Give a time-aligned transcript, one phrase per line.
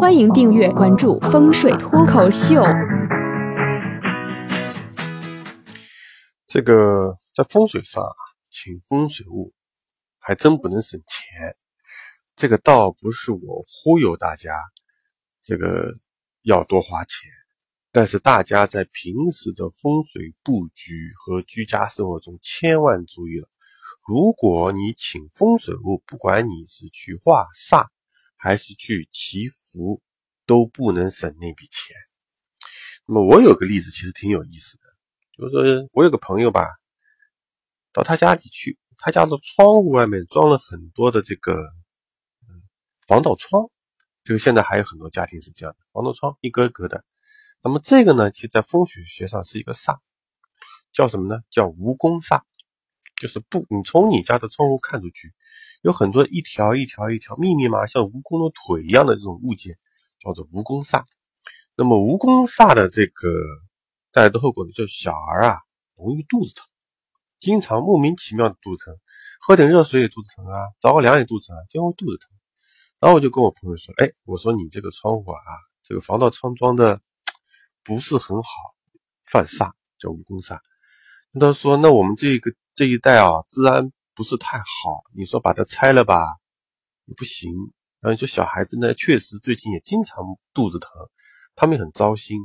[0.00, 2.62] 欢迎订阅关注风水脱口秀。
[6.46, 8.16] 这个在风水上啊，
[8.50, 9.52] 请风水物
[10.18, 11.54] 还真不能省钱。
[12.34, 14.54] 这个倒不是我忽悠大家，
[15.42, 15.92] 这个
[16.44, 17.28] 要多花钱。
[17.92, 23.46] 但是大家在平时的风水布局和居家生活中，千万注意了。
[24.08, 27.84] 如果你请风水物，不管你是去化煞
[28.42, 30.00] 还是去祈福，
[30.46, 31.94] 都不能省那笔钱。
[33.06, 34.84] 那么我有个例子，其实挺有意思的，
[35.36, 36.66] 就是说我有个朋友吧，
[37.92, 41.54] 到他家里去，他家的窗户外面装了很多的这个
[43.06, 43.70] 防盗窗，
[44.24, 47.04] 这个现在还有很多家庭是这样的，防盗窗一格一格的。
[47.62, 49.98] 那么这个呢，其实在风水学上是一个煞，
[50.92, 51.42] 叫什么呢？
[51.50, 52.40] 叫蜈蚣煞，
[53.20, 55.34] 就是不，你从你家的窗户看出去，
[55.82, 59.76] 有很多一条一条一条密密麻像蜈蚣的腿一样的这种物件，
[60.18, 61.04] 叫做蜈蚣煞。
[61.76, 63.28] 那么蜈蚣煞的这个
[64.12, 65.58] 带来的后果呢，就是小孩啊
[65.96, 66.66] 容易肚子疼，
[67.38, 68.96] 经常莫名其妙的肚子疼，
[69.40, 72.30] 喝点热水也肚子疼啊，着个凉也肚子疼，经常肚子疼。
[72.98, 75.40] 然后我就跟我朋友说，哎，我说你这个窗户啊，
[75.82, 77.00] 这个防盗窗装的。
[77.82, 78.50] 不是很好，
[79.24, 80.60] 犯煞叫蜈蚣煞。
[81.40, 84.64] 他说：“那我们这个这一带啊，治安不是太好，
[85.16, 86.14] 你说把它拆了吧，
[87.06, 87.50] 也不行。
[88.00, 90.90] 然后你说小孩子呢，确实最近也经常肚子疼，
[91.54, 92.36] 他们也很糟心。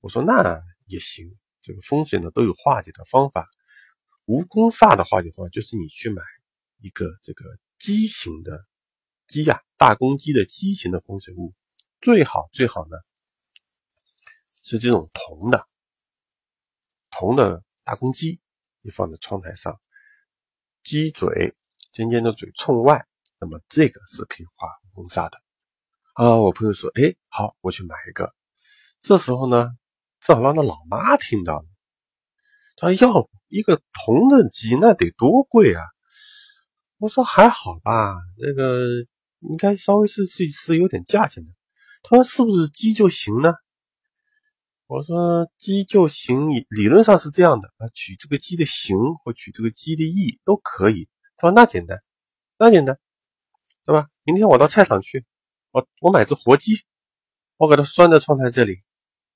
[0.00, 3.48] 我说那也行，这个风水呢都有化解的方法。
[4.26, 6.22] 蜈蚣煞的化解方法就是你去买
[6.82, 7.46] 一个这个
[7.78, 8.66] 鸡形的
[9.28, 11.54] 鸡呀，大公鸡的鸡形的风水物，
[12.02, 12.98] 最好最好呢。”
[14.62, 15.66] 是这种铜的，
[17.10, 18.42] 铜的大公鸡，
[18.82, 19.80] 你放在窗台上，
[20.88, 21.54] 鸡嘴
[21.92, 23.04] 尖尖的嘴冲外，
[23.38, 25.36] 那么这个是可以画风煞的。
[26.14, 28.34] 啊，我朋友说，哎，好，我去买一个。
[29.02, 29.68] 这时候呢，
[30.18, 31.66] 正好让他老妈听到了，
[32.78, 35.82] 他说要一个铜的鸡，那得多贵啊！
[36.96, 38.82] 我说还好吧，那个
[39.40, 41.50] 应该稍微是是是有点价钱的。
[42.02, 43.52] 他说是不是鸡就行呢？
[44.88, 51.10] 我说鸡就行，理论上是这样的啊，取这个鸡的形或取这个鸡的意都可以。
[51.36, 51.98] 他说那简单，
[52.56, 52.98] 那简单，
[53.84, 54.08] 对吧？
[54.22, 55.26] 明天我到菜场去，
[55.72, 56.86] 我我买只活鸡，
[57.58, 58.78] 我给它拴在窗台这里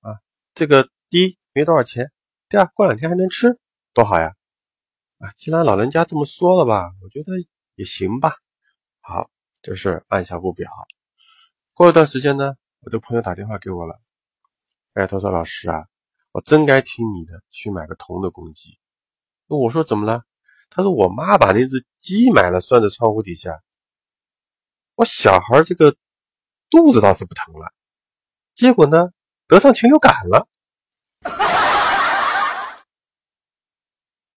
[0.01, 0.17] 啊。
[0.55, 2.11] 这个第一没多少钱，
[2.49, 3.59] 第二过两天还能吃，
[3.93, 4.33] 多好呀！
[5.19, 7.33] 啊，既然老人家这么说了吧，我觉得
[7.75, 8.37] 也行吧。
[9.03, 9.31] 好，
[9.61, 10.71] 这事按下不表。
[11.75, 14.01] 过一段时间呢，我的朋友打电话给我了。
[14.95, 15.87] 哎，他说：“老师啊，
[16.33, 18.79] 我真该听你的，去买个铜的公鸡。”
[19.49, 20.23] 我说：“怎么了？”
[20.69, 23.63] 他说：“我妈把那只鸡买了，拴在窗户底下。
[24.95, 25.97] 我小孩这个
[26.69, 27.73] 肚子倒是不疼了，
[28.55, 29.11] 结果呢，
[29.47, 30.47] 得上禽流感了。”